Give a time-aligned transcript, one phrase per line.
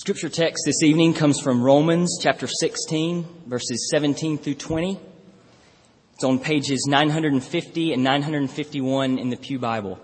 [0.00, 4.96] Scripture text this evening comes from Romans chapter 16, verses 17 through 20.
[6.14, 9.98] It's on pages 950 and 951 in the Pew Bible.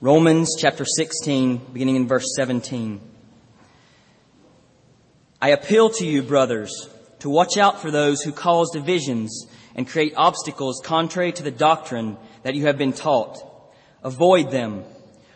[0.00, 3.00] Romans chapter 16, beginning in verse 17.
[5.40, 9.46] I appeal to you, brothers, to watch out for those who cause divisions
[9.76, 13.38] and create obstacles contrary to the doctrine that you have been taught.
[14.02, 14.82] Avoid them,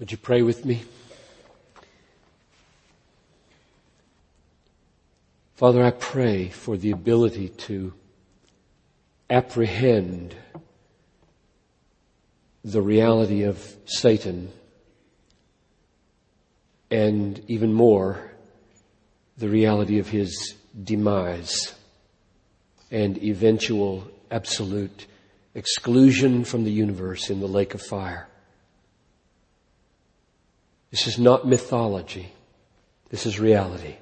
[0.00, 0.82] Would you pray with me?
[5.56, 7.92] Father, I pray for the ability to
[9.28, 10.34] apprehend
[12.64, 14.50] the reality of Satan
[16.90, 18.32] and even more,
[19.36, 21.74] the reality of his demise
[22.90, 25.04] and eventual absolute
[25.54, 28.29] exclusion from the universe in the lake of fire.
[30.90, 32.32] This is not mythology.
[33.10, 33.96] This is reality.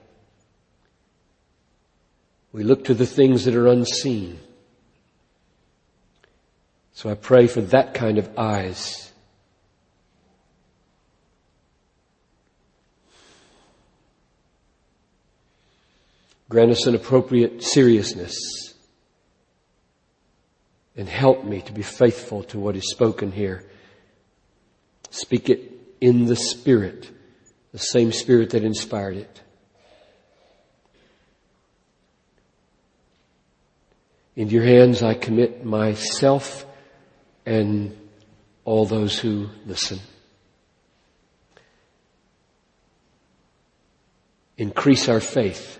[2.53, 4.39] We look to the things that are unseen.
[6.93, 9.09] So I pray for that kind of eyes
[16.49, 18.35] Grant us an appropriate seriousness
[20.97, 23.65] and help me to be faithful to what is spoken here.
[25.11, 25.68] Speak it
[26.01, 27.11] in the Spirit,
[27.73, 29.43] the same Spirit that inspired it.
[34.37, 36.65] In your hands I commit myself
[37.45, 37.97] and
[38.65, 39.99] all those who listen.
[44.57, 45.79] Increase our faith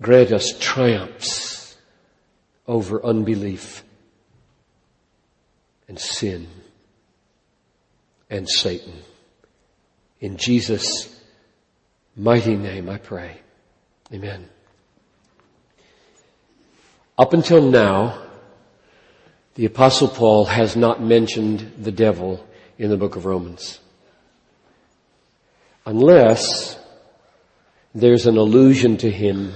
[0.00, 1.76] Grant us triumphs
[2.66, 3.82] over unbelief
[5.88, 6.48] and sin
[8.30, 8.94] and Satan.
[10.20, 11.14] In Jesus'
[12.16, 13.40] mighty name I pray.
[14.12, 14.48] Amen.
[17.18, 18.22] Up until now,
[19.54, 22.46] the apostle Paul has not mentioned the devil
[22.78, 23.80] in the book of Romans.
[25.86, 26.78] Unless
[27.94, 29.54] there's an allusion to him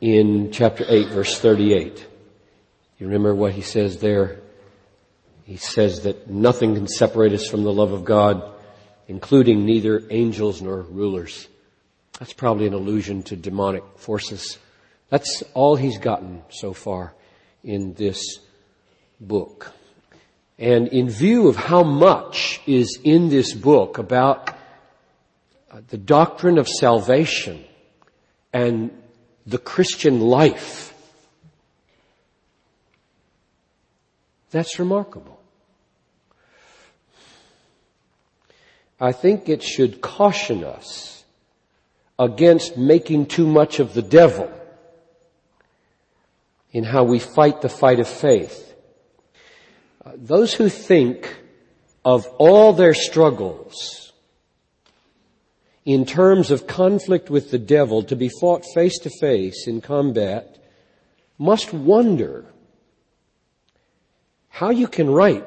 [0.00, 2.06] in chapter 8 verse 38.
[2.98, 4.40] You remember what he says there?
[5.46, 8.42] He says that nothing can separate us from the love of God,
[9.06, 11.46] including neither angels nor rulers.
[12.18, 14.58] That's probably an allusion to demonic forces.
[15.08, 17.14] That's all he's gotten so far
[17.62, 18.40] in this
[19.20, 19.72] book.
[20.58, 24.50] And in view of how much is in this book about
[25.70, 27.64] uh, the doctrine of salvation
[28.52, 28.90] and
[29.46, 30.92] the Christian life.
[34.50, 35.35] That's remarkable.
[39.00, 41.24] I think it should caution us
[42.18, 44.50] against making too much of the devil
[46.72, 48.74] in how we fight the fight of faith.
[50.04, 51.36] Uh, those who think
[52.04, 54.12] of all their struggles
[55.84, 60.58] in terms of conflict with the devil to be fought face to face in combat
[61.38, 62.46] must wonder
[64.48, 65.46] how you can write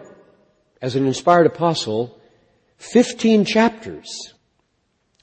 [0.82, 2.19] as an inspired apostle
[2.80, 4.34] 15 chapters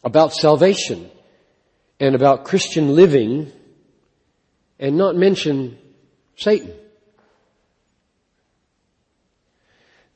[0.04, 1.10] about salvation
[1.98, 3.50] and about Christian living
[4.78, 5.78] and not mention
[6.36, 6.72] Satan.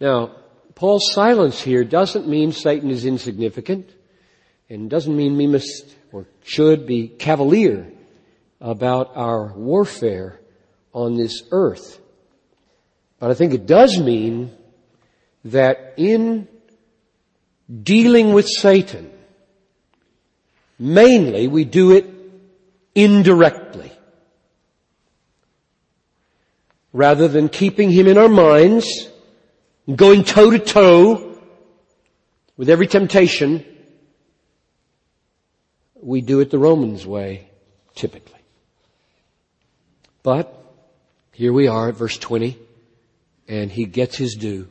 [0.00, 0.36] Now,
[0.74, 3.90] Paul's silence here doesn't mean Satan is insignificant
[4.68, 7.90] and doesn't mean we must or should be cavalier
[8.60, 10.40] about our warfare
[10.92, 11.98] on this earth.
[13.18, 14.56] But I think it does mean
[15.44, 16.48] that in
[17.82, 19.10] dealing with Satan,
[20.78, 22.06] mainly we do it
[22.94, 23.92] indirectly.
[26.92, 29.08] Rather than keeping him in our minds,
[29.86, 31.38] and going toe to toe
[32.56, 33.64] with every temptation,
[36.02, 37.48] we do it the Romans way,
[37.94, 38.40] typically.
[40.22, 40.56] But,
[41.32, 42.58] here we are at verse 20.
[43.50, 44.68] and he gets his due.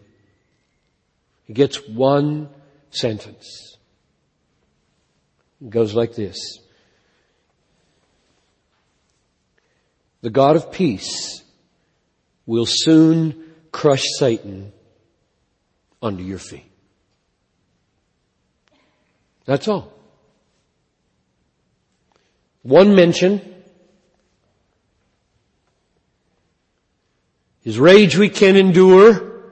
[1.44, 2.50] He gets one
[2.92, 3.78] sentence.
[5.62, 6.38] It goes like this.
[10.22, 11.44] The God of peace
[12.46, 14.74] will soon crush Satan
[16.02, 16.66] under your feet.
[19.46, 19.94] That's all.
[22.64, 23.42] One mention.
[27.62, 29.44] His rage we can endure,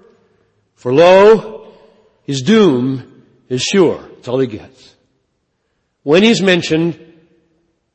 [0.75, 1.73] for lo,
[2.23, 3.06] his doom
[3.49, 4.01] is sure.
[4.15, 4.95] That's all he gets.
[6.03, 6.99] When he's mentioned,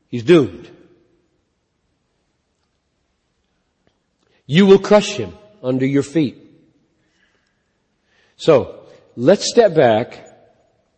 [0.09, 0.69] he's doomed.
[4.47, 5.33] You will crush him
[5.63, 6.39] under your feet.
[8.37, 10.11] So, let's step back.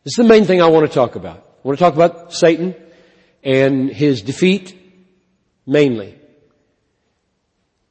[0.02, 1.38] This is the main thing I want to talk about.
[1.38, 2.74] I want to talk about Satan
[3.42, 4.76] and his defeat
[5.66, 6.18] mainly.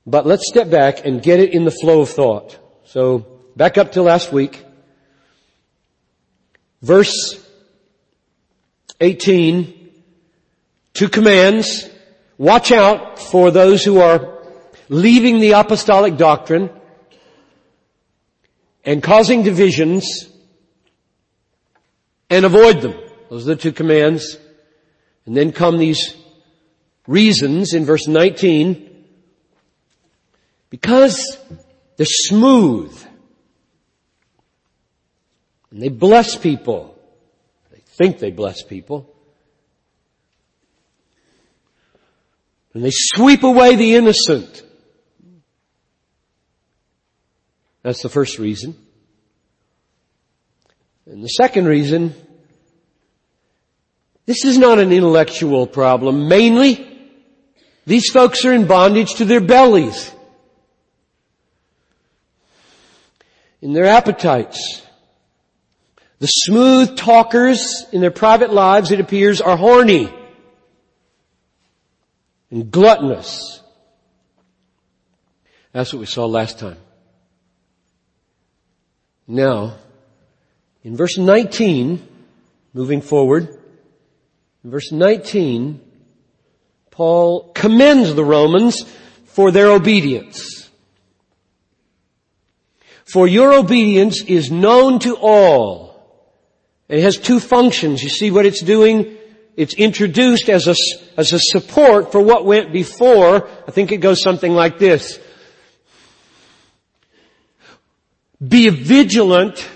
[0.05, 2.57] But let's step back and get it in the flow of thought.
[2.85, 4.63] So, back up to last week.
[6.83, 7.41] Verse
[8.99, 9.89] 18,
[10.93, 11.89] two commands.
[12.37, 14.43] Watch out for those who are
[14.89, 16.69] leaving the apostolic doctrine
[18.83, 20.27] and causing divisions
[22.29, 22.95] and avoid them.
[23.29, 24.37] Those are the two commands.
[25.25, 26.17] And then come these
[27.07, 29.05] reasons in verse 19.
[30.69, 31.37] Because
[31.95, 32.93] they're smooth.
[35.73, 36.95] And they bless people.
[37.71, 39.09] They think they bless people.
[42.75, 44.61] And they sweep away the innocent.
[47.81, 48.77] That's the first reason.
[51.07, 52.13] And the second reason,
[54.27, 56.27] this is not an intellectual problem.
[56.27, 56.87] Mainly,
[57.87, 60.11] these folks are in bondage to their bellies.
[63.59, 64.83] In their appetites.
[66.23, 70.09] The smooth talkers in their private lives, it appears, are horny
[72.49, 73.59] and gluttonous.
[75.73, 76.77] That's what we saw last time.
[79.27, 79.75] Now,
[80.81, 82.07] in verse 19,
[82.73, 83.49] moving forward,
[84.63, 85.81] in verse 19,
[86.89, 88.85] Paul commends the Romans
[89.25, 90.69] for their obedience.
[93.03, 95.92] For your obedience is known to all.
[96.93, 98.03] It has two functions.
[98.03, 99.17] You see what it's doing?
[99.57, 100.75] It's introduced as a,
[101.17, 103.49] as a support for what went before.
[103.67, 105.19] I think it goes something like this.
[108.47, 109.67] Be vigilant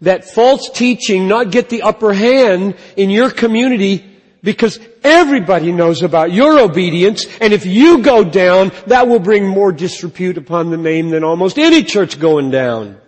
[0.00, 4.02] that false teaching not get the upper hand in your community
[4.42, 9.70] because everybody knows about your obedience and if you go down, that will bring more
[9.70, 12.98] disrepute upon the name than almost any church going down.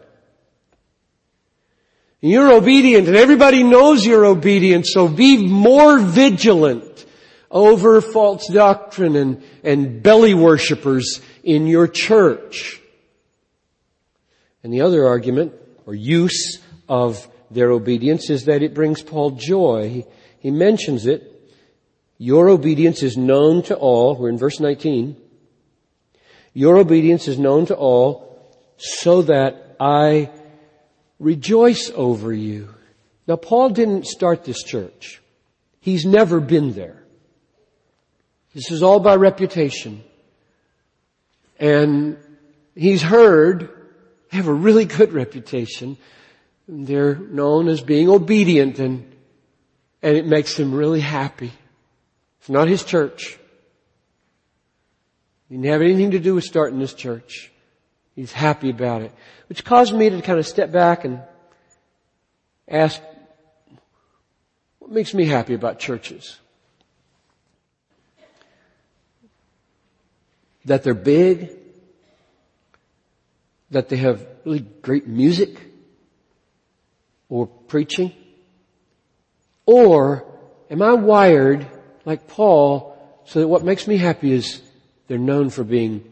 [2.27, 7.05] You're obedient and everybody knows you're obedient, so be more vigilant
[7.51, 12.81] over false doctrine and, and belly worshippers in your church.
[14.63, 15.53] And the other argument
[15.87, 16.59] or use
[16.89, 19.89] of their obedience is that it brings Paul joy.
[19.89, 20.05] He,
[20.41, 21.33] he mentions it.
[22.19, 24.17] Your obedience is known to all.
[24.17, 25.17] We're in verse 19.
[26.55, 30.31] Your obedience is known to all so that I
[31.19, 32.75] rejoice over you.
[33.27, 35.21] Now Paul didn't start this church.
[35.81, 37.03] He's never been there.
[38.55, 40.03] This is all by reputation.
[41.59, 42.19] And
[42.75, 43.71] he's heard
[44.31, 45.97] they have a really good reputation.
[46.69, 49.15] They're known as being obedient and,
[50.03, 51.53] and it makes him really happy.
[52.41, 53.39] It's not his church.
[55.49, 57.53] He didn't have anything to do with starting this church.
[58.17, 59.13] He's happy about it.
[59.49, 61.21] Which caused me to kind of step back and
[62.67, 63.01] ask,
[64.79, 66.39] what makes me happy about churches?
[70.65, 71.51] That they're big,
[73.71, 75.61] that they have really great music
[77.29, 78.13] or preaching?
[79.67, 80.25] Or
[80.71, 81.67] am I wired
[82.07, 82.97] like Paul
[83.27, 84.63] so that what makes me happy is
[85.07, 86.11] they're known for being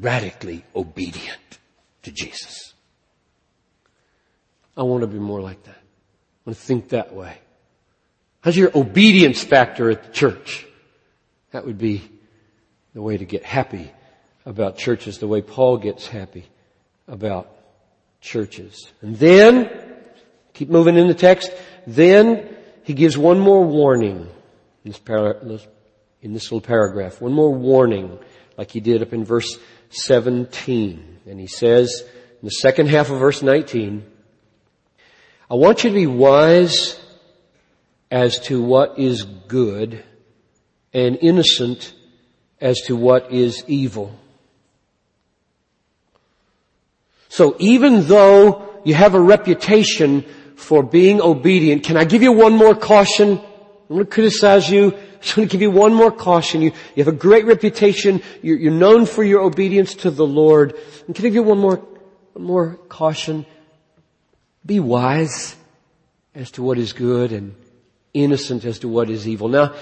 [0.00, 1.58] radically obedient
[2.02, 2.74] to Jesus?
[4.76, 5.76] I want to be more like that.
[5.76, 7.38] I want to think that way.
[8.40, 10.66] How's your obedience factor at the church?
[11.52, 12.02] That would be
[12.94, 13.90] the way to get happy
[14.44, 16.46] about churches the way Paul gets happy
[17.06, 17.50] about
[18.20, 18.90] churches.
[19.00, 19.70] And then,
[20.54, 21.52] keep moving in the text,
[21.86, 24.28] then he gives one more warning
[24.84, 25.66] in this,
[26.22, 27.20] in this little paragraph.
[27.20, 28.18] One more warning,
[28.56, 29.58] like he did up in verse
[29.92, 31.20] 17.
[31.26, 32.04] And he says
[32.40, 34.04] in the second half of verse 19,
[35.50, 36.98] I want you to be wise
[38.10, 40.02] as to what is good
[40.92, 41.94] and innocent
[42.60, 44.18] as to what is evil.
[47.28, 50.24] So even though you have a reputation
[50.56, 53.38] for being obedient, can I give you one more caution?
[53.38, 54.96] I'm going to criticize you.
[55.22, 56.60] Just going to give you one more caution.
[56.62, 58.22] You, you have a great reputation.
[58.42, 60.76] You're, you're known for your obedience to the Lord.
[61.06, 61.76] And can I give you one more,
[62.32, 63.46] one more caution?
[64.66, 65.56] Be wise
[66.34, 67.54] as to what is good and
[68.12, 69.48] innocent as to what is evil.
[69.48, 69.74] Now,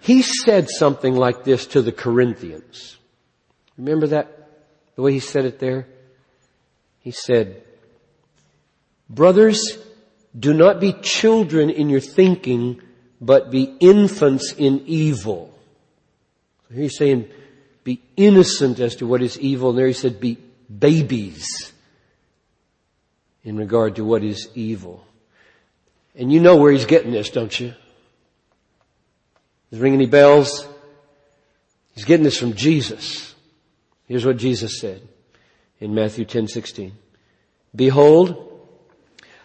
[0.00, 2.98] he said something like this to the Corinthians.
[3.78, 4.50] Remember that?
[4.94, 5.86] The way he said it there?
[7.00, 7.62] He said,
[9.08, 9.78] Brothers,
[10.38, 12.80] do not be children in your thinking,
[13.22, 15.56] but be infants in evil.
[16.68, 17.30] So he's saying,
[17.84, 19.70] be innocent as to what is evil.
[19.70, 20.38] And there he said, be
[20.78, 21.72] babies
[23.44, 25.06] in regard to what is evil.
[26.16, 27.74] And you know where he's getting this, don't you?
[29.70, 30.66] Does ring any bells?
[31.94, 33.34] He's getting this from Jesus.
[34.08, 35.00] Here's what Jesus said
[35.80, 36.92] in Matthew 10, 16.
[37.74, 38.68] Behold,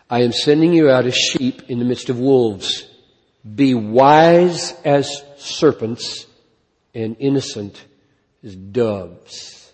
[0.09, 2.86] I am sending you out as sheep in the midst of wolves.
[3.55, 6.25] Be wise as serpents
[6.93, 7.85] and innocent
[8.43, 9.71] as doves.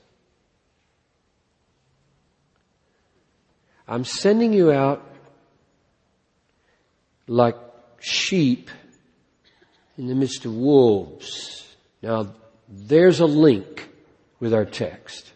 [3.87, 5.03] I'm sending you out
[7.27, 7.55] like
[7.99, 8.69] sheep
[9.97, 11.65] in the midst of wolves.
[12.01, 12.33] Now,
[12.67, 13.89] there's a link
[14.39, 15.31] with our text.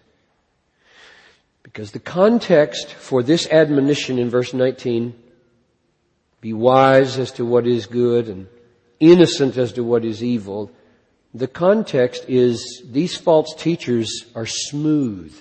[1.63, 5.13] Because the context for this admonition in verse 19,
[6.47, 8.47] be wise as to what is good and
[9.01, 10.71] innocent as to what is evil,
[11.33, 15.35] the context is these false teachers are smooth.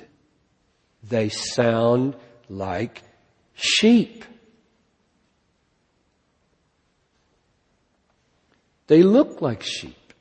[1.05, 2.17] They sound
[2.49, 3.05] like
[3.55, 4.25] sheep.
[8.89, 10.13] They look like sheep.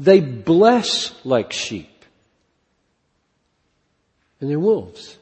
[0.00, 2.04] They bless like sheep.
[4.40, 5.17] And they're wolves.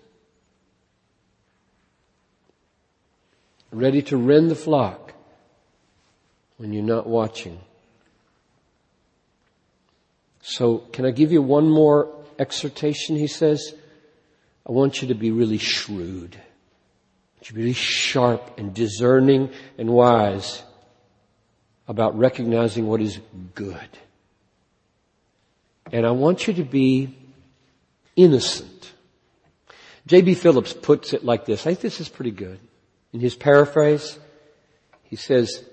[3.76, 5.12] Ready to rend the flock
[6.56, 7.61] when you're not watching.
[10.40, 13.16] So can I give you one more exhortation?
[13.16, 13.75] He says,
[14.66, 16.40] I want you to be really shrewd.
[17.42, 20.62] To be really sharp and discerning and wise
[21.87, 23.21] about recognizing what is
[23.54, 23.88] good.
[25.92, 27.16] And I want you to be
[28.16, 28.92] innocent.
[30.06, 30.35] J.B.
[30.35, 31.62] Phillips puts it like this.
[31.62, 32.59] I think this is pretty good.
[33.17, 34.19] In his paraphrase,
[35.05, 35.65] he says,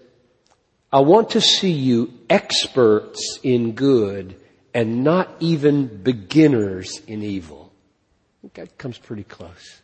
[0.93, 4.39] I want to see you experts in good
[4.73, 7.73] and not even beginners in evil.
[8.53, 9.81] That comes pretty close.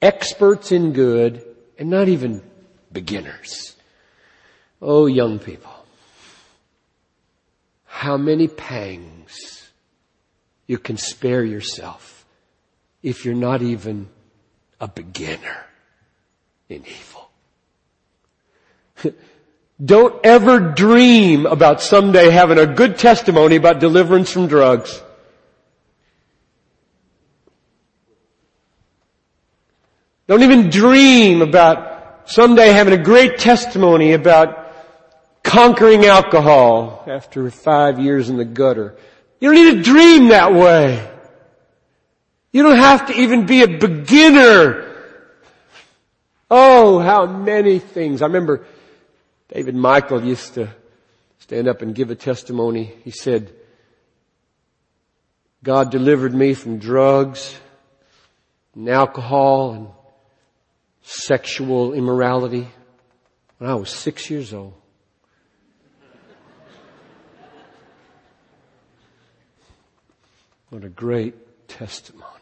[0.00, 1.44] Experts in good
[1.76, 2.40] and not even
[2.92, 3.74] beginners.
[4.80, 5.74] Oh, young people.
[7.84, 9.72] How many pangs
[10.68, 12.24] you can spare yourself
[13.02, 14.08] if you're not even
[14.80, 15.66] a beginner
[16.70, 17.30] in evil.
[19.84, 25.02] Don't ever dream about someday having a good testimony about deliverance from drugs.
[30.28, 34.72] Don't even dream about someday having a great testimony about
[35.42, 38.96] conquering alcohol after five years in the gutter.
[39.40, 41.10] You don't need to dream that way.
[42.52, 44.89] You don't have to even be a beginner
[46.50, 48.22] Oh, how many things.
[48.22, 48.66] I remember
[49.48, 50.74] David Michael used to
[51.38, 52.92] stand up and give a testimony.
[53.04, 53.52] He said,
[55.62, 57.56] God delivered me from drugs
[58.74, 59.88] and alcohol and
[61.02, 62.66] sexual immorality
[63.58, 64.74] when I was six years old.
[70.70, 72.39] What a great testimony.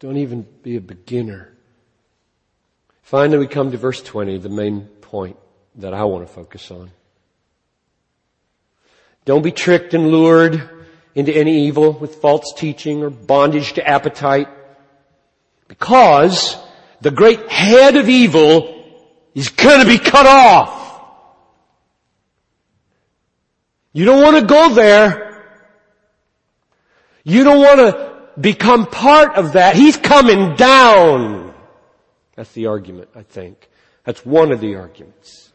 [0.00, 1.52] Don't even be a beginner.
[3.02, 5.36] Finally, we come to verse 20, the main point
[5.76, 6.90] that I want to focus on.
[9.24, 10.68] Don't be tricked and lured
[11.14, 14.48] into any evil with false teaching or bondage to appetite
[15.66, 16.56] because
[17.00, 18.84] the great head of evil
[19.34, 20.76] is going to be cut off.
[23.92, 25.44] You don't want to go there.
[27.24, 28.07] You don't want to
[28.40, 29.76] become part of that.
[29.76, 31.54] He's coming down.
[32.34, 33.68] That's the argument, I think.
[34.04, 35.50] That's one of the arguments.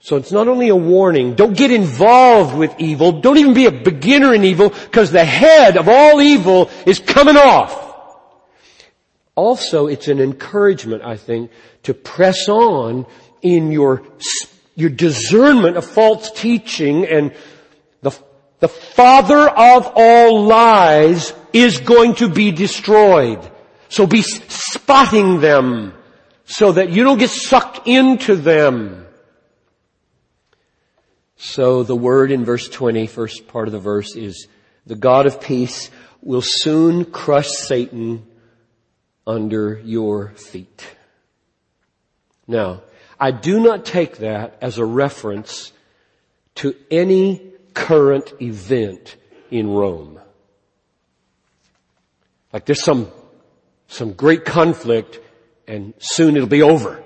[0.00, 3.72] So it's not only a warning, don't get involved with evil, don't even be a
[3.72, 7.86] beginner in evil, because the head of all evil is coming off.
[9.34, 11.50] Also, it's an encouragement, I think,
[11.84, 13.06] to press on
[13.42, 14.02] in your,
[14.74, 17.32] your discernment of false teaching and
[18.02, 18.12] the,
[18.60, 23.40] the father of all lies is going to be destroyed.
[23.88, 25.94] So be spotting them
[26.44, 29.06] so that you don't get sucked into them.
[31.36, 34.48] So the word in verse 20, first part of the verse is,
[34.86, 35.90] the God of peace
[36.22, 38.26] will soon crush Satan
[39.26, 40.84] under your feet.
[42.46, 42.82] Now,
[43.20, 45.72] I do not take that as a reference
[46.56, 49.16] to any current event
[49.50, 50.18] in Rome.
[52.52, 53.10] Like there's some,
[53.88, 55.20] some great conflict
[55.66, 57.02] and soon it'll be over.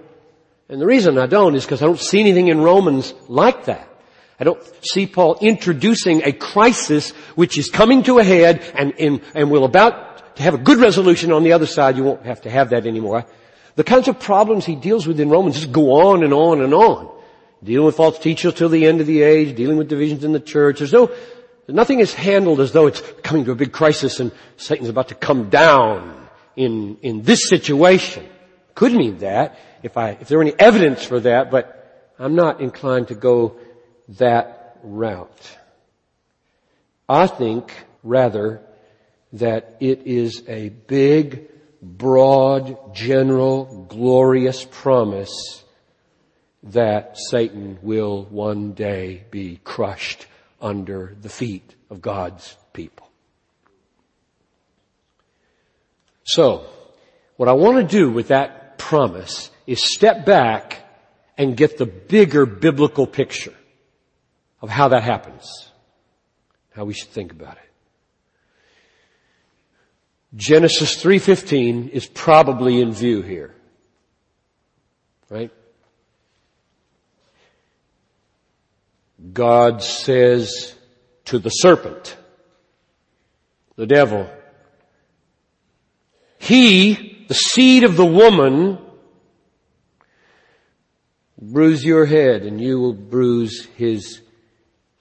[0.68, 3.88] And the reason I don't is because I don't see anything in Romans like that.
[4.40, 9.20] I don't see Paul introducing a crisis which is coming to a head and, and,
[9.34, 11.96] and will about to have a good resolution on the other side.
[11.96, 13.26] You won't have to have that anymore.
[13.74, 16.74] The kinds of problems he deals with in Romans just go on and on and
[16.74, 17.10] on.
[17.62, 20.40] Dealing with false teachers till the end of the age, dealing with divisions in the
[20.40, 20.78] church.
[20.78, 21.12] There's no,
[21.72, 25.14] nothing is handled as though it's coming to a big crisis and Satan's about to
[25.14, 28.28] come down in, in this situation.
[28.74, 32.60] Could mean that if I, if there were any evidence for that, but I'm not
[32.60, 33.56] inclined to go
[34.10, 35.58] that route.
[37.08, 38.62] I think rather
[39.34, 41.48] that it is a big,
[41.80, 45.64] broad, general, glorious promise
[46.64, 50.26] that Satan will one day be crushed
[50.62, 53.10] under the feet of God's people.
[56.24, 56.64] So,
[57.36, 60.78] what I want to do with that promise is step back
[61.36, 63.54] and get the bigger biblical picture
[64.60, 65.70] of how that happens,
[66.70, 67.72] how we should think about it.
[70.34, 73.54] Genesis 3:15 is probably in view here.
[75.28, 75.50] Right?
[79.32, 80.74] God says
[81.26, 82.16] to the serpent,
[83.76, 84.28] the devil,
[86.38, 88.78] he, the seed of the woman,
[91.40, 94.20] bruise your head and you will bruise his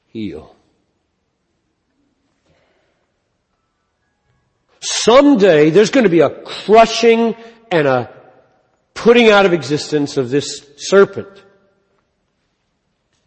[0.07, 0.55] heel.
[4.81, 7.35] Someday there's going to be a crushing
[7.71, 8.13] and a
[8.93, 11.43] putting out of existence of this serpent.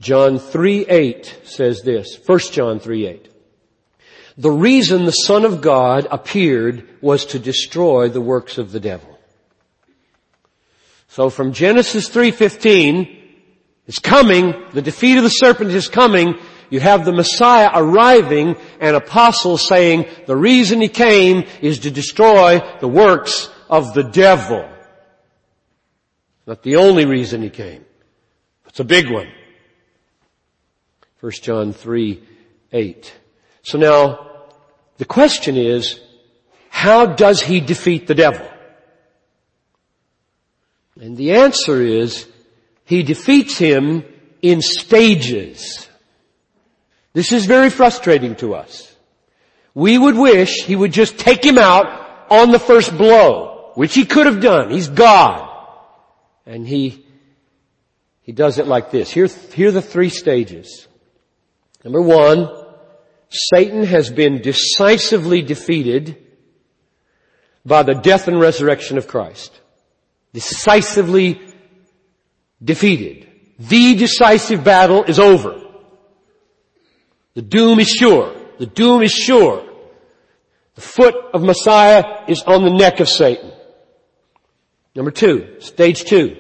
[0.01, 3.29] John 3 8 says this, 1 John 3 8.
[4.37, 9.19] The reason the Son of God appeared was to destroy the works of the devil.
[11.07, 13.23] So from Genesis 3.15,
[13.87, 16.35] it's coming, the defeat of the serpent is coming,
[16.71, 22.61] you have the Messiah arriving and apostles saying the reason he came is to destroy
[22.81, 24.69] the works of the devil.
[26.47, 27.85] Not the only reason he came.
[28.67, 29.29] It's a big one.
[31.25, 32.23] 1 John 3,
[32.71, 33.15] 8.
[33.63, 34.43] So now,
[34.99, 35.99] the question is,
[36.69, 38.47] how does he defeat the devil?
[41.01, 42.29] And the answer is,
[42.85, 44.05] he defeats him
[44.43, 45.89] in stages.
[47.15, 48.95] This is very frustrating to us.
[49.73, 51.87] We would wish he would just take him out
[52.31, 54.69] on the first blow, which he could have done.
[54.69, 55.49] He's God.
[56.45, 57.07] And he,
[58.21, 59.11] he does it like this.
[59.11, 60.87] Here, here are the three stages.
[61.85, 62.49] Number one,
[63.29, 66.17] Satan has been decisively defeated
[67.65, 69.61] by the death and resurrection of Christ.
[70.33, 71.41] Decisively
[72.63, 73.29] defeated.
[73.59, 75.61] The decisive battle is over.
[77.35, 78.35] The doom is sure.
[78.59, 79.69] The doom is sure.
[80.77, 83.53] The foot of Messiah is on the neck of Satan.
[84.95, 86.37] Number two, stage two.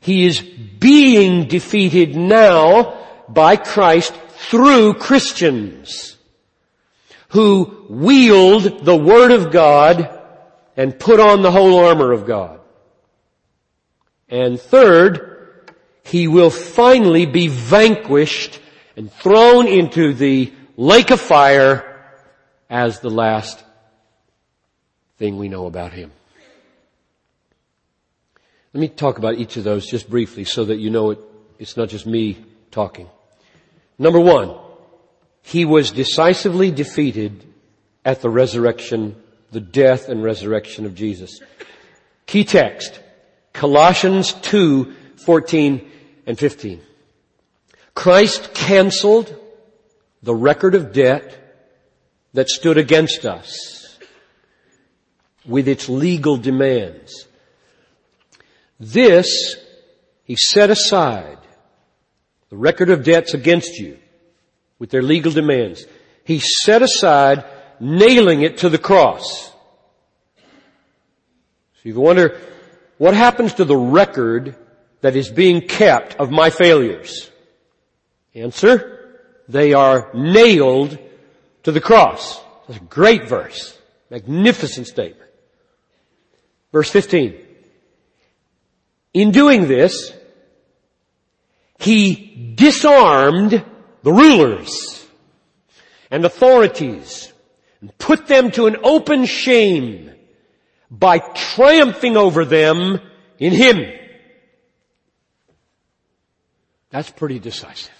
[0.00, 3.01] He is being defeated now
[3.32, 6.16] by Christ through Christians
[7.28, 10.20] who wield the Word of God
[10.76, 12.60] and put on the whole armor of God.
[14.28, 15.72] And third,
[16.04, 18.60] he will finally be vanquished
[18.96, 21.88] and thrown into the lake of fire
[22.68, 23.62] as the last
[25.18, 26.10] thing we know about him.
[28.72, 31.18] Let me talk about each of those just briefly so that you know it,
[31.58, 33.08] it's not just me talking.
[33.98, 34.56] Number one,
[35.42, 37.46] he was decisively defeated
[38.04, 39.16] at the resurrection,
[39.50, 41.40] the death and resurrection of Jesus.
[42.26, 43.00] Key text,
[43.52, 45.90] Colossians 2, 14
[46.26, 46.80] and 15.
[47.94, 49.34] Christ canceled
[50.22, 51.38] the record of debt
[52.32, 53.98] that stood against us
[55.44, 57.26] with its legal demands.
[58.78, 59.56] This
[60.24, 61.38] he set aside
[62.52, 63.96] the record of debts against you
[64.78, 65.86] with their legal demands.
[66.22, 67.46] He set aside
[67.80, 69.50] nailing it to the cross.
[70.36, 72.38] So you wonder,
[72.98, 74.54] what happens to the record
[75.00, 77.30] that is being kept of my failures?
[78.34, 80.98] Answer, they are nailed
[81.62, 82.38] to the cross.
[82.68, 83.78] That's a great verse.
[84.10, 85.30] Magnificent statement.
[86.70, 87.34] Verse 15.
[89.14, 90.12] In doing this,
[91.82, 93.64] he disarmed
[94.02, 95.06] the rulers
[96.10, 97.32] and authorities
[97.80, 100.12] and put them to an open shame
[100.90, 103.00] by triumphing over them
[103.38, 103.80] in Him.
[106.90, 107.90] That's pretty decisive.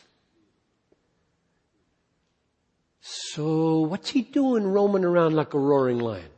[3.01, 6.29] So what's he doing roaming around like a roaring lion?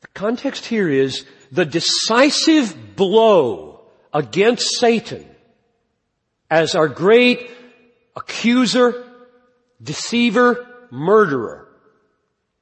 [0.00, 3.67] The context here is the decisive blow
[4.12, 5.26] against Satan
[6.50, 7.50] as our great
[8.16, 9.04] accuser,
[9.82, 11.68] deceiver, murderer.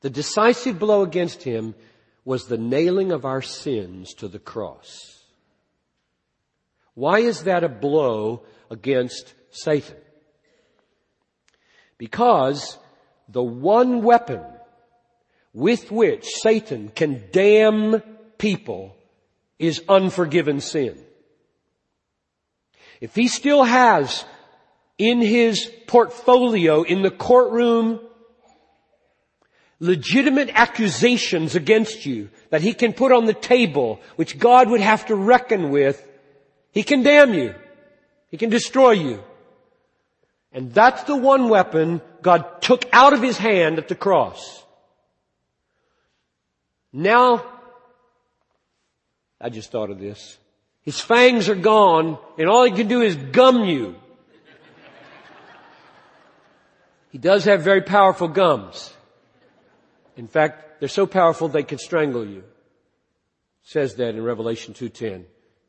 [0.01, 1.75] The decisive blow against him
[2.25, 5.23] was the nailing of our sins to the cross.
[6.95, 9.97] Why is that a blow against Satan?
[11.99, 12.79] Because
[13.29, 14.43] the one weapon
[15.53, 18.01] with which Satan can damn
[18.39, 18.97] people
[19.59, 20.99] is unforgiven sin.
[23.01, 24.25] If he still has
[24.99, 28.01] in his portfolio in the courtroom
[29.79, 35.07] legitimate accusations against you that he can put on the table, which God would have
[35.07, 36.03] to reckon with,
[36.73, 37.55] he can damn you.
[38.31, 39.23] He can destroy you.
[40.53, 44.65] And that's the one weapon God took out of his hand at the cross.
[46.93, 47.45] Now,
[49.39, 50.39] I just thought of this.
[50.87, 53.97] His fangs are gone and all he can do is gum you.
[57.11, 58.95] He does have very powerful gums.
[60.17, 62.39] In fact, they're so powerful they can strangle you.
[62.39, 62.45] It
[63.65, 65.25] says that in Revelation 2.10.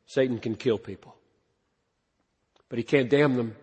[0.06, 1.16] Satan can kill people.
[2.68, 3.56] But he can't damn them.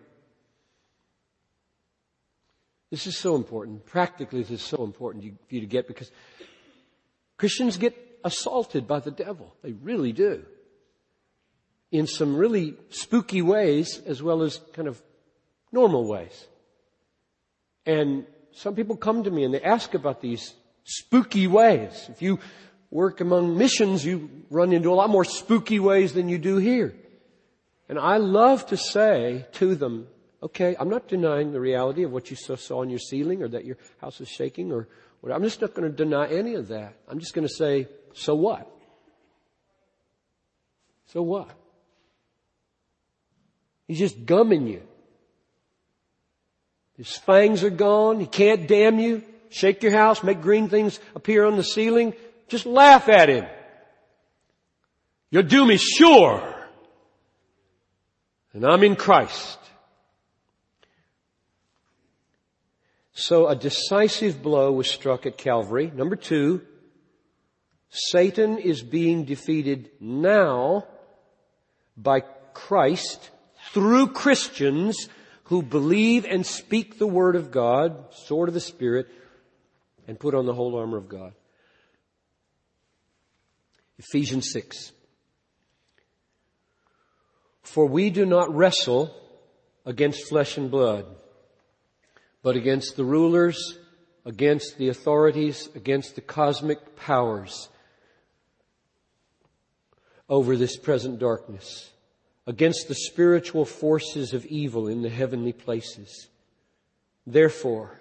[2.90, 3.86] This is so important.
[3.86, 6.10] Practically, this is so important for you to get because
[7.38, 9.54] Christians get assaulted by the devil.
[9.62, 10.44] They really do.
[11.96, 15.02] In some really spooky ways as well as kind of
[15.72, 16.46] normal ways.
[17.86, 20.52] And some people come to me and they ask about these
[20.84, 22.06] spooky ways.
[22.10, 22.38] If you
[22.90, 26.94] work among missions, you run into a lot more spooky ways than you do here.
[27.88, 30.06] And I love to say to them,
[30.42, 33.64] okay, I'm not denying the reality of what you saw on your ceiling or that
[33.64, 34.86] your house is shaking or
[35.22, 35.38] whatever.
[35.38, 36.94] I'm just not going to deny any of that.
[37.08, 38.70] I'm just going to say, so what?
[41.06, 41.50] So what?
[43.86, 44.82] He's just gumming you.
[46.96, 48.20] His fangs are gone.
[48.20, 52.14] He can't damn you shake your house, make green things appear on the ceiling,
[52.48, 53.46] just laugh at him.
[55.30, 56.54] Your doom is sure.
[58.52, 59.58] And I'm in Christ.
[63.12, 65.90] So a decisive blow was struck at Calvary.
[65.94, 66.62] Number two,
[67.88, 70.86] Satan is being defeated now
[71.96, 72.20] by
[72.52, 73.30] Christ
[73.72, 75.08] through Christians
[75.44, 79.06] who believe and speak the Word of God, sword of the Spirit,
[80.08, 81.32] and put on the whole armor of God.
[83.98, 84.92] Ephesians 6.
[87.62, 89.14] For we do not wrestle
[89.84, 91.06] against flesh and blood,
[92.42, 93.78] but against the rulers,
[94.24, 97.68] against the authorities, against the cosmic powers
[100.28, 101.90] over this present darkness,
[102.46, 106.28] against the spiritual forces of evil in the heavenly places.
[107.26, 108.00] Therefore,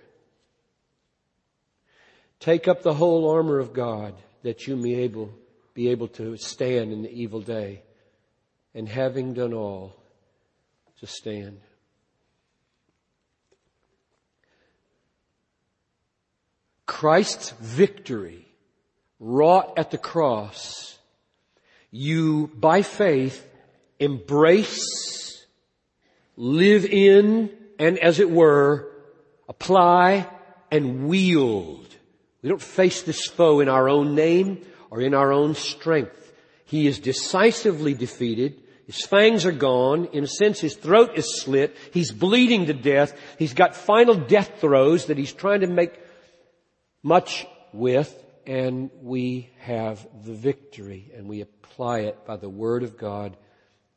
[2.46, 5.32] Take up the whole armor of God that you may able,
[5.74, 7.82] be able to stand in the evil day.
[8.74, 9.96] And having done all,
[11.00, 11.60] to stand.
[16.86, 18.46] Christ's victory
[19.20, 21.00] wrought at the cross,
[21.90, 23.50] you by faith
[24.06, 25.46] embrace,
[26.38, 28.90] live in, and as it were,
[29.50, 30.30] apply
[30.72, 31.86] and wield
[32.42, 36.32] we don't face this foe in our own name or in our own strength.
[36.66, 40.06] He is decisively defeated his fangs are gone.
[40.14, 41.76] In a sense, his throat is slit.
[41.92, 43.20] He's bleeding to death.
[43.40, 46.00] He's got final death throes that he's trying to make
[47.02, 48.24] much with.
[48.46, 53.36] And we have the victory and we apply it by the word of God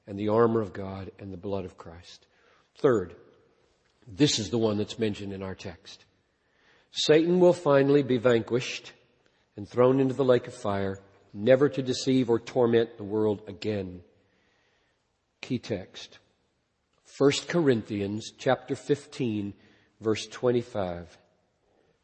[0.08, 2.26] and the armor of God and the blood of Christ.
[2.78, 3.14] Third,
[4.08, 6.04] this is the one that's mentioned in our text.
[6.90, 8.92] Satan will finally be vanquished
[9.56, 10.98] and thrown into the lake of fire,
[11.34, 14.00] never to deceive or torment the world again.
[15.42, 16.18] Key text.
[17.18, 19.52] 1 Corinthians chapter 15
[20.00, 21.18] verse 25.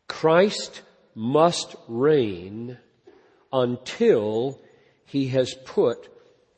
[0.09, 0.83] Christ
[1.15, 2.77] must reign
[3.53, 4.61] until
[5.07, 6.09] he has put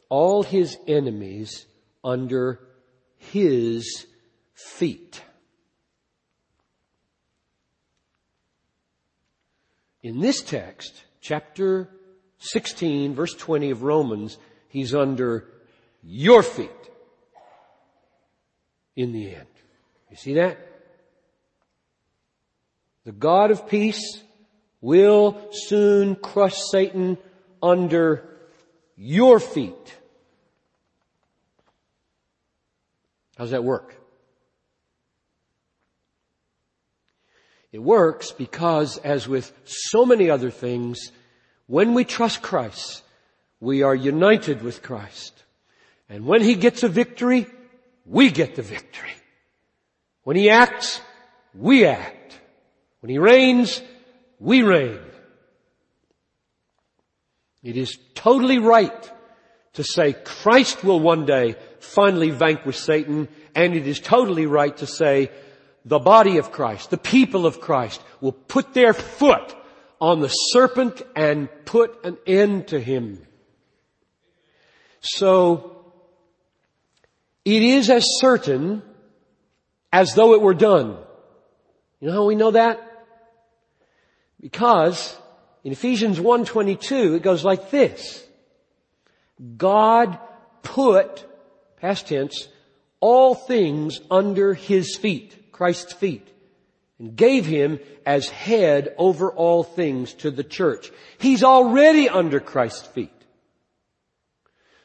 [0.09, 1.67] all his enemies
[2.05, 2.61] under
[3.17, 4.07] his
[4.55, 5.23] feet.
[10.03, 11.91] In this text, chapter
[12.39, 14.39] 16, verse 20 of Romans,
[14.69, 15.49] he's under
[16.03, 16.71] your feet
[18.95, 19.47] in the end.
[20.11, 20.59] You see that?
[23.05, 24.23] The God of peace
[24.81, 27.19] will soon crush Satan
[27.63, 28.36] under
[28.97, 29.95] your feet.
[33.37, 33.95] How's that work?
[37.73, 41.13] It works because, as with so many other things,
[41.67, 43.03] when we trust Christ,
[43.61, 45.43] we are united with Christ.
[46.09, 47.47] And when He gets a victory,
[48.07, 49.13] we get the victory.
[50.23, 51.01] When He acts,
[51.55, 52.39] we act.
[53.01, 53.83] When He reigns,
[54.39, 55.01] we reign.
[57.67, 59.13] It is totally right
[59.73, 63.27] to say Christ will one day finally vanquish Satan,
[63.57, 65.33] and it is totally right to say
[65.85, 69.53] the body of Christ, the people of Christ will put their foot
[70.01, 73.27] on the serpent and put an end to him.
[75.01, 75.93] So,
[77.45, 78.81] it is as certain
[79.93, 80.99] as though it were done.
[81.99, 82.81] You know how we know that?
[84.41, 85.17] Because
[85.67, 88.25] in Ephesians 1.22 it goes like this.
[89.57, 90.17] God
[90.63, 91.27] put,
[91.81, 92.47] past tense,
[93.01, 95.51] all things under His feet.
[95.51, 96.33] Christ's feet
[97.01, 100.93] and gave him as head over all things to the church.
[101.19, 103.11] He's already under Christ's feet.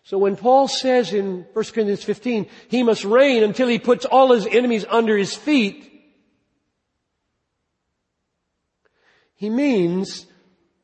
[0.03, 4.31] So when Paul says in 1 Corinthians 15, he must reign until he puts all
[4.31, 5.87] his enemies under his feet,
[9.35, 10.25] he means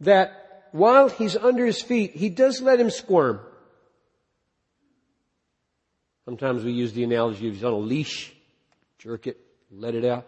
[0.02, 3.40] that while he's under his feet, he does let him squirm.
[6.26, 8.34] Sometimes we use the analogy of he's on a leash,
[8.98, 9.38] jerk it,
[9.72, 10.28] let it out.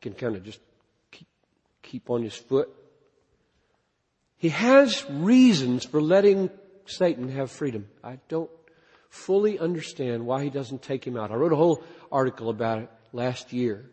[0.00, 0.58] He can kind of just
[1.12, 1.28] keep,
[1.82, 2.68] keep on his foot.
[4.36, 6.50] He has reasons for letting
[6.86, 7.86] Satan have freedom.
[8.02, 8.50] I don't
[9.08, 11.30] fully understand why he doesn't take him out.
[11.30, 13.90] I wrote a whole article about it last year,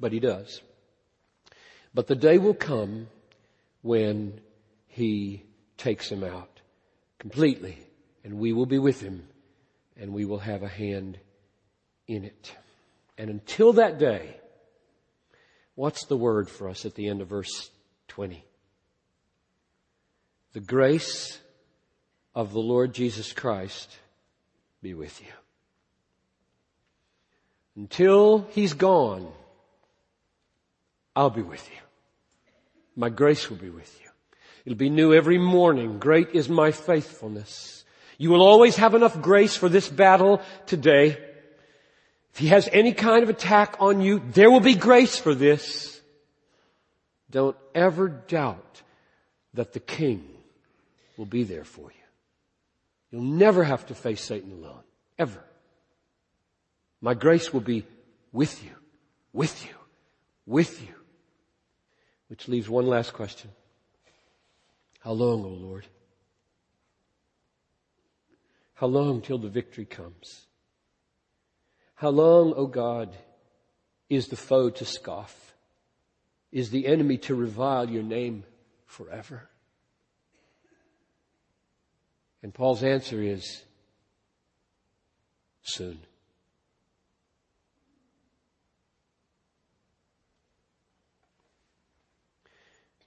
[0.00, 0.60] but he does.
[1.94, 3.08] But the day will come
[3.82, 4.40] when
[4.86, 5.44] he
[5.76, 6.60] takes him out
[7.18, 7.78] completely
[8.24, 9.26] and we will be with him
[9.96, 11.18] and we will have a hand
[12.06, 12.54] in it.
[13.18, 14.36] And until that day,
[15.74, 17.70] what's the word for us at the end of verse
[18.08, 18.44] 20?
[20.52, 21.38] The grace
[22.34, 23.96] of the Lord Jesus Christ
[24.82, 25.32] be with you.
[27.76, 29.30] Until He's gone,
[31.16, 31.81] I'll be with you.
[32.96, 34.10] My grace will be with you.
[34.64, 35.98] It'll be new every morning.
[35.98, 37.84] Great is my faithfulness.
[38.18, 41.18] You will always have enough grace for this battle today.
[42.32, 46.00] If he has any kind of attack on you, there will be grace for this.
[47.30, 48.82] Don't ever doubt
[49.54, 50.24] that the king
[51.16, 52.02] will be there for you.
[53.10, 54.82] You'll never have to face Satan alone.
[55.18, 55.42] Ever.
[57.00, 57.84] My grace will be
[58.32, 58.70] with you,
[59.32, 59.74] with you,
[60.46, 60.94] with you.
[62.32, 63.50] Which leaves one last question.
[65.00, 65.86] How long, O oh Lord?
[68.72, 70.46] How long till the victory comes?
[71.94, 73.14] How long, O God,
[74.08, 75.54] is the foe to scoff?
[76.50, 78.44] Is the enemy to revile your name
[78.86, 79.50] forever?
[82.42, 83.62] And Paul's answer is
[85.60, 85.98] soon.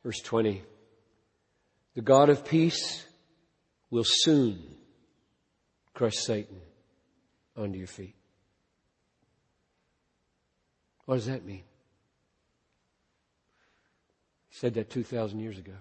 [0.06, 0.62] Verse 20.
[1.96, 3.04] The God of peace
[3.90, 4.60] will soon
[5.96, 6.62] crush Satan
[7.58, 8.14] under your feet.
[11.06, 11.64] What does that mean?
[14.50, 15.74] He said that 2,000 years ago.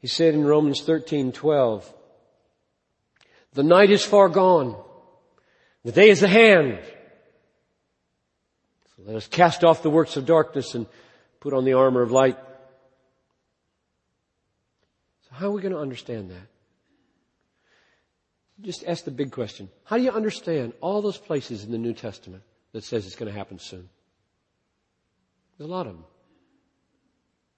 [0.00, 1.94] He said in Romans 13, 12,
[3.52, 4.74] the night is far gone.
[5.84, 6.80] The day is at hand.
[9.08, 10.86] Let us cast off the works of darkness and
[11.40, 12.36] put on the armor of light.
[15.22, 16.46] So how are we going to understand that?
[18.60, 19.70] Just ask the big question.
[19.84, 22.42] How do you understand all those places in the New Testament
[22.72, 23.88] that says it's going to happen soon?
[25.56, 26.04] There's a lot of them.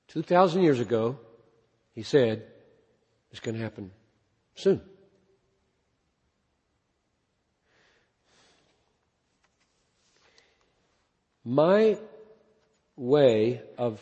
[0.06, 1.18] 2,000 years ago,
[1.96, 2.44] he said,
[3.32, 3.90] it's going to happen
[4.54, 4.80] soon.
[11.50, 11.98] My
[12.94, 14.00] way of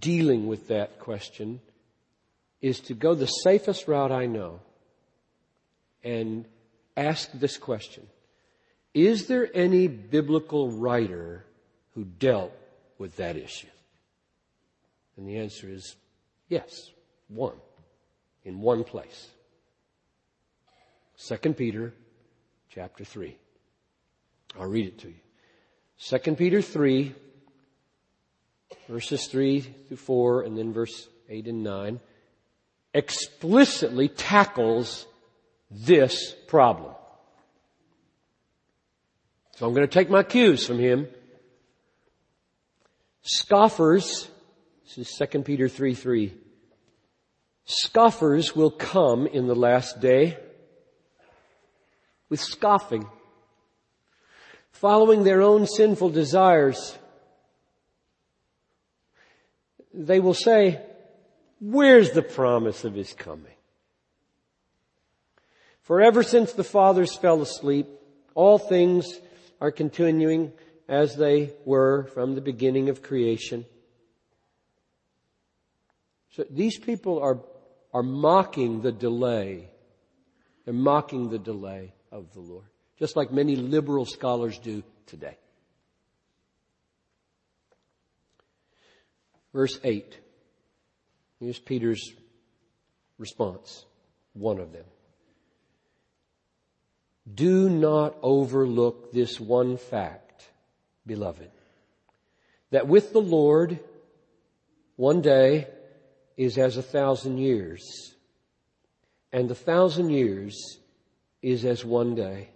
[0.00, 1.60] dealing with that question
[2.60, 4.58] is to go the safest route I know
[6.02, 6.46] and
[6.96, 8.08] ask this question.
[8.92, 11.44] Is there any biblical writer
[11.94, 12.52] who dealt
[12.98, 13.68] with that issue?
[15.16, 15.94] And the answer is
[16.48, 16.90] yes,
[17.28, 17.60] one,
[18.44, 19.28] in one place.
[21.24, 21.94] 2 Peter
[22.68, 23.36] chapter 3.
[24.58, 25.29] I'll read it to you.
[26.02, 27.14] 2 Peter 3,
[28.88, 32.00] verses 3 through 4, and then verse 8 and 9,
[32.94, 35.06] explicitly tackles
[35.70, 36.94] this problem.
[39.56, 41.06] So I'm going to take my cues from him.
[43.22, 44.30] Scoffers,
[44.84, 46.32] this is 2 Peter 3 3.
[47.66, 50.38] Scoffers will come in the last day
[52.30, 53.06] with scoffing
[54.72, 56.98] following their own sinful desires,
[59.92, 60.80] they will say,
[61.60, 63.54] where's the promise of his coming?
[65.82, 67.88] For ever since the fathers fell asleep,
[68.34, 69.06] all things
[69.60, 70.52] are continuing
[70.88, 73.66] as they were from the beginning of creation.
[76.32, 77.40] So these people are,
[77.92, 79.68] are mocking the delay.
[80.64, 82.69] They're mocking the delay of the Lord
[83.00, 85.36] just like many liberal scholars do today.
[89.52, 90.18] Verse 8.
[91.40, 92.12] Here's Peter's
[93.18, 93.86] response,
[94.34, 94.84] one of them.
[97.32, 100.44] Do not overlook this one fact,
[101.06, 101.50] beloved,
[102.70, 103.80] that with the Lord,
[104.96, 105.66] one day
[106.36, 108.14] is as a thousand years,
[109.32, 110.78] and a thousand years
[111.40, 112.50] is as one day.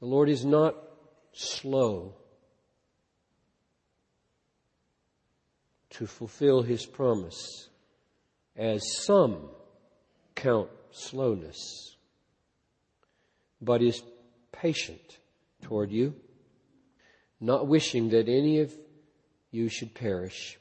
[0.00, 0.76] The Lord is not
[1.32, 2.14] slow
[5.90, 7.68] to fulfill his promise
[8.56, 9.50] as some
[10.34, 11.96] count slowness,
[13.60, 14.02] but is
[14.52, 15.18] patient
[15.62, 16.14] toward you,
[17.38, 18.72] not wishing that any of
[19.50, 20.58] you should perish,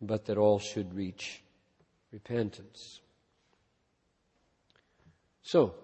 [0.00, 1.42] but that all should reach
[2.12, 3.00] repentance.
[5.42, 5.74] So,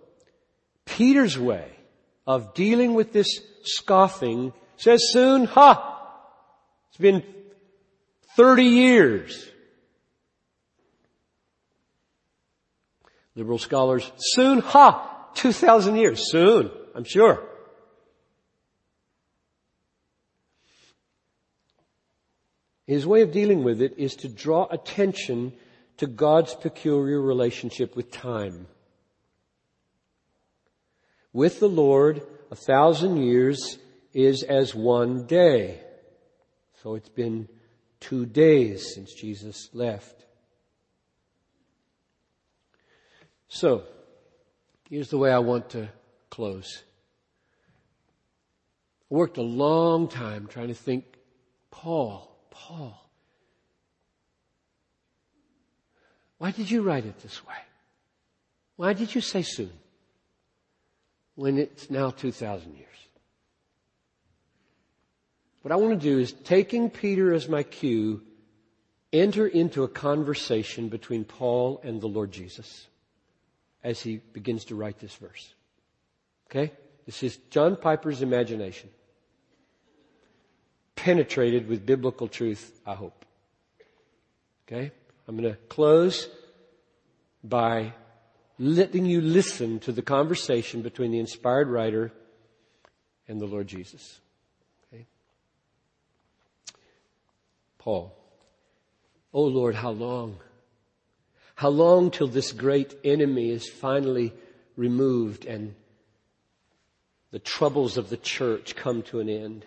[0.85, 1.73] Peter's way
[2.27, 5.91] of dealing with this scoffing says soon, ha!
[6.89, 7.23] It's been
[8.37, 9.49] 30 years.
[13.35, 15.29] Liberal scholars, soon, ha!
[15.35, 16.31] 2,000 years.
[16.31, 17.43] Soon, I'm sure.
[22.87, 25.55] His way of dealing with it is to draw attention
[25.97, 28.67] to God's peculiar relationship with time.
[31.35, 33.79] With the Lord, a thousand years
[34.13, 35.81] is as one day.
[36.81, 37.49] So it's been
[37.99, 40.25] two days since Jesus left.
[43.49, 43.83] So,
[44.89, 45.89] here's the way I want to
[46.31, 46.85] close.
[49.11, 51.05] I worked a long time trying to think,
[51.73, 53.11] Paul, Paul,
[56.39, 57.55] why did you write it this way?
[58.77, 59.73] Why did you say soon?
[61.35, 62.89] When it's now 2,000 years.
[65.63, 68.23] What I want to do is taking Peter as my cue,
[69.13, 72.87] enter into a conversation between Paul and the Lord Jesus
[73.83, 75.55] as he begins to write this verse.
[76.51, 76.73] Okay?
[77.07, 78.91] This is John Piper's imagination.
[80.97, 83.25] Penetrated with biblical truth, I hope.
[84.67, 84.91] Okay?
[85.27, 86.29] I'm going to close
[87.43, 87.93] by
[88.59, 92.13] letting you listen to the conversation between the inspired writer
[93.27, 94.21] and the Lord Jesus.
[94.93, 95.07] Okay?
[97.79, 98.15] Paul.
[99.33, 100.37] Oh Lord, how long?
[101.57, 104.33] How long till this great enemy is finally
[104.77, 105.75] removed and
[107.31, 109.65] the troubles of the church come to an end?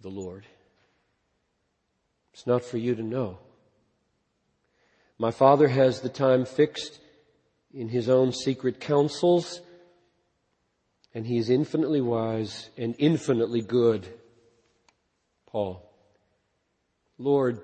[0.00, 0.46] The Lord.
[2.32, 3.38] It's not for you to know.
[5.18, 7.00] My Father has the time fixed
[7.74, 9.60] in His own secret counsels,
[11.12, 14.06] and He is infinitely wise and infinitely good.
[15.46, 15.84] Paul.
[17.18, 17.60] Lord,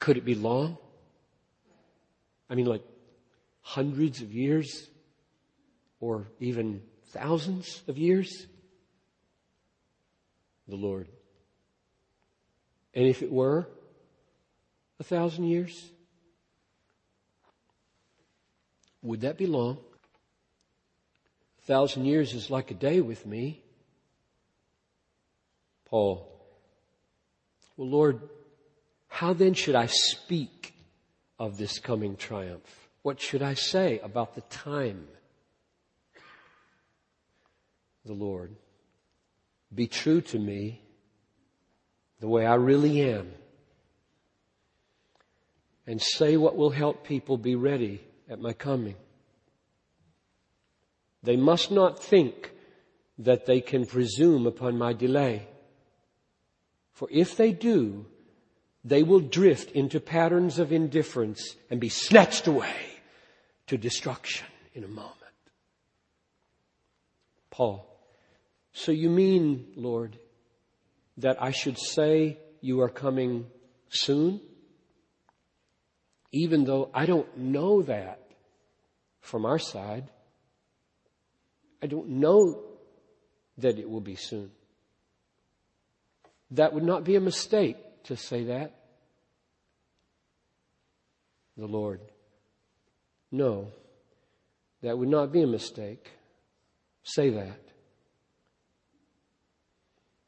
[0.00, 0.76] could it be long?
[2.50, 2.82] I mean, like
[3.60, 4.88] hundreds of years
[6.00, 8.46] or even thousands of years?
[10.66, 11.08] The Lord.
[12.92, 13.68] And if it were
[14.98, 15.92] a thousand years,
[19.02, 19.78] would that be long?
[21.58, 23.62] A thousand years is like a day with me.
[25.86, 26.26] Paul.
[27.76, 28.20] Well, Lord,
[29.08, 30.74] how then should I speak
[31.38, 32.88] of this coming triumph?
[33.02, 35.06] What should I say about the time?
[38.04, 38.54] The Lord,
[39.74, 40.82] be true to me
[42.20, 43.30] the way I really am
[45.86, 48.96] and say what will help people be ready at my coming.
[51.22, 52.52] They must not think
[53.18, 55.48] that they can presume upon my delay.
[56.92, 58.06] For if they do,
[58.84, 62.74] they will drift into patterns of indifference and be snatched away
[63.66, 65.14] to destruction in a moment.
[67.50, 67.84] Paul,
[68.72, 70.16] so you mean, Lord,
[71.16, 73.46] that I should say you are coming
[73.88, 74.40] soon?
[76.32, 78.28] Even though I don't know that
[79.20, 80.10] from our side.
[81.82, 82.62] I don't know
[83.58, 84.50] that it will be soon.
[86.52, 88.74] That would not be a mistake to say that?
[91.56, 92.00] The Lord.
[93.30, 93.72] No,
[94.82, 96.10] that would not be a mistake.
[97.02, 97.60] Say that.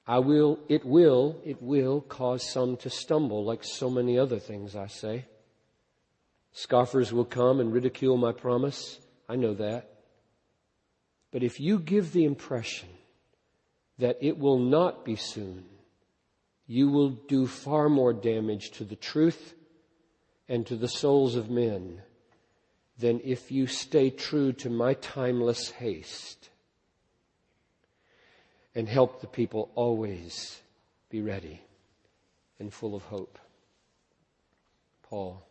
[0.07, 4.77] I will, it will, it will cause some to stumble like so many other things
[4.77, 5.25] I say.
[6.53, 9.01] Scoffers will come and ridicule my promise.
[9.29, 9.89] I know that.
[11.31, 12.89] But if you give the impression
[13.99, 15.65] that it will not be soon,
[16.67, 19.55] you will do far more damage to the truth
[20.49, 22.03] and to the souls of men
[22.99, 26.51] than if you stay true to my timeless haste
[28.75, 30.61] and help the people always
[31.09, 31.61] be ready
[32.59, 33.39] and full of hope.
[35.03, 35.50] Paul.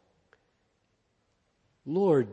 [1.90, 2.28] Lord,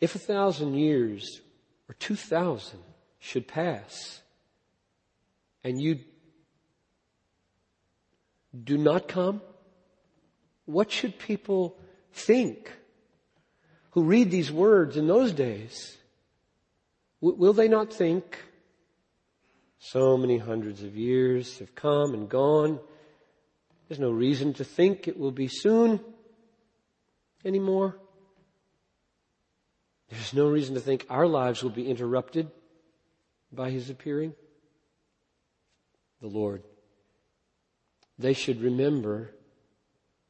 [0.00, 1.42] if a thousand years
[1.88, 2.80] or two thousand
[3.18, 4.22] should pass
[5.62, 5.98] and you
[8.64, 9.42] do not come?
[10.64, 11.76] What should people
[12.12, 12.72] think
[13.90, 15.96] who read these words in those days?
[17.20, 18.38] will they not think,
[19.80, 22.78] so many hundreds of years have come and gone.
[23.88, 26.00] There's no reason to think it will be soon
[27.44, 27.96] anymore.
[30.10, 32.50] There's no reason to think our lives will be interrupted
[33.52, 34.34] by his appearing.
[36.20, 36.62] The Lord
[38.18, 39.30] they should remember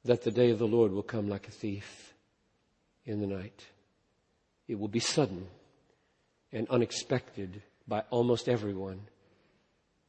[0.05, 2.15] that the day of the Lord will come like a thief
[3.05, 3.65] in the night.
[4.67, 5.47] It will be sudden
[6.53, 9.01] and unexpected by almost everyone.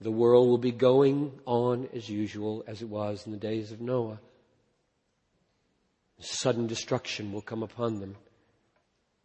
[0.01, 3.81] The world will be going on as usual as it was in the days of
[3.81, 4.19] Noah.
[6.19, 8.15] Sudden destruction will come upon them.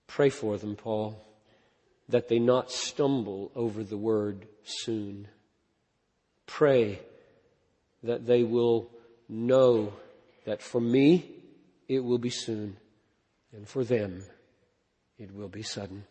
[0.07, 1.20] Pray for them, Paul,
[2.09, 5.28] that they not stumble over the word soon.
[6.47, 7.01] Pray
[8.03, 8.90] that they will
[9.28, 9.92] know
[10.45, 11.30] that for me
[11.88, 12.76] it will be soon,
[13.53, 14.24] and for them
[15.18, 16.05] it will be sudden.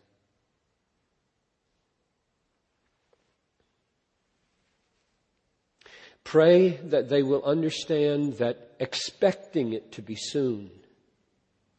[6.24, 10.70] Pray that they will understand that expecting it to be soon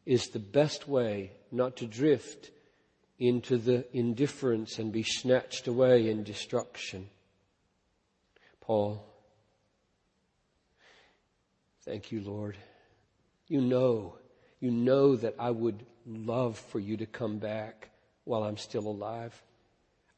[0.04, 2.50] is the best way not to drift
[3.18, 7.08] into the indifference and be snatched away in destruction.
[8.60, 9.04] Paul
[11.86, 12.56] Thank you, Lord.
[13.46, 14.16] You know,
[14.58, 17.90] you know that I would love for you to come back
[18.24, 19.40] while I'm still alive.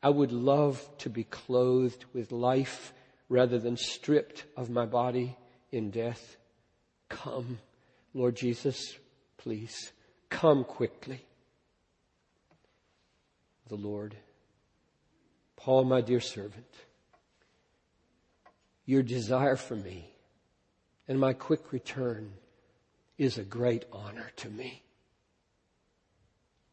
[0.02, 2.94] I would love to be clothed with life
[3.28, 5.36] rather than stripped of my body
[5.70, 6.37] in death.
[7.08, 7.58] Come,
[8.14, 8.96] Lord Jesus,
[9.36, 9.92] please,
[10.28, 11.24] come quickly.
[13.68, 14.16] The Lord.
[15.56, 16.74] Paul, my dear servant,
[18.86, 20.10] your desire for me
[21.08, 22.32] and my quick return
[23.16, 24.82] is a great honor to me.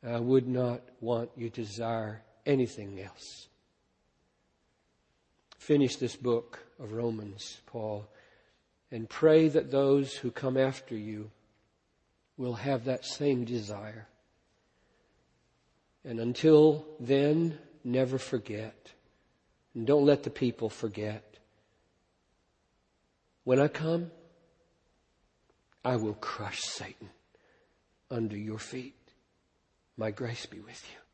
[0.05, 3.47] I would not want you to desire anything else.
[5.57, 8.07] Finish this book of Romans, Paul,
[8.91, 11.31] and pray that those who come after you
[12.37, 14.07] will have that same desire.
[16.03, 18.91] And until then, never forget.
[19.73, 21.39] And don't let the people forget.
[23.43, 24.11] When I come,
[25.83, 27.09] I will crush Satan
[28.09, 28.95] under your feet.
[29.97, 31.04] My grace be with you.